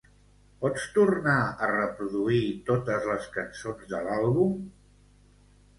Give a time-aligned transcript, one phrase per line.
[0.61, 4.59] Pots tornar a reproduir totes les cançons de l'àlbum?